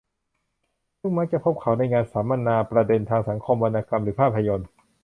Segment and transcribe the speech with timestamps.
[0.99, 4.67] ผมมักจะพบเขาในงานสัมมนาประเด็นทางสังคม วรรณกรรม หรือภาพยนตร์